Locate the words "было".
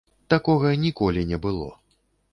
1.47-1.69